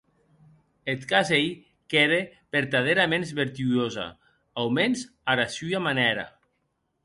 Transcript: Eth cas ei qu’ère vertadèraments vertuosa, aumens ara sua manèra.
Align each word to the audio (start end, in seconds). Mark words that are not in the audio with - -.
Eth 0.93 1.03
cas 1.11 1.29
ei 1.37 1.45
qu’ère 1.89 2.17
vertadèraments 2.55 3.29
vertuosa, 3.41 4.07
aumens 4.63 4.99
ara 5.31 5.47
sua 5.57 5.79
manèra. 5.89 6.27